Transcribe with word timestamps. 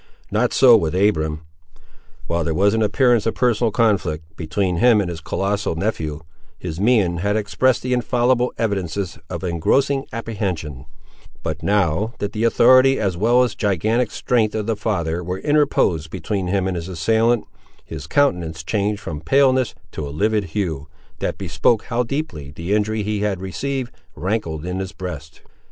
Not 0.31 0.51
so 0.51 0.75
with 0.75 0.95
Abiram. 0.95 1.41
While 2.25 2.43
there 2.43 2.55
was 2.55 2.73
an 2.73 2.81
appearance 2.81 3.27
of 3.27 3.35
a 3.35 3.37
personal 3.37 3.69
conflict, 3.69 4.35
between 4.35 4.77
him 4.77 4.99
and 4.99 5.11
his 5.11 5.21
colossal 5.21 5.75
nephew, 5.75 6.21
his 6.57 6.79
mien 6.79 7.17
had 7.17 7.35
expressed 7.37 7.83
the 7.83 7.93
infallible 7.93 8.51
evidences 8.57 9.19
of 9.29 9.43
engrossing 9.43 10.07
apprehension, 10.11 10.87
but 11.43 11.61
now, 11.61 12.15
that 12.17 12.31
the 12.33 12.45
authority 12.45 12.99
as 12.99 13.15
well 13.15 13.43
as 13.43 13.53
gigantic 13.53 14.09
strength 14.09 14.55
of 14.55 14.65
the 14.65 14.75
father 14.75 15.23
were 15.23 15.37
interposed 15.37 16.09
between 16.09 16.47
him 16.47 16.65
and 16.67 16.75
his 16.75 16.87
assailant, 16.87 17.45
his 17.85 18.07
countenance 18.07 18.63
changed 18.63 18.99
from 18.99 19.21
paleness 19.21 19.75
to 19.91 20.03
a 20.03 20.09
livid 20.09 20.45
hue, 20.45 20.87
that 21.19 21.37
bespoke 21.37 21.83
how 21.83 22.01
deeply 22.01 22.49
the 22.49 22.73
injury 22.73 23.03
he 23.03 23.19
had 23.19 23.39
received 23.39 23.91
rankled 24.15 24.65
in 24.65 24.79
his 24.79 24.93
breast. 24.93 25.41